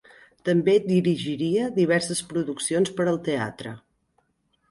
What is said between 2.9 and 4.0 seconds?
per al teatre.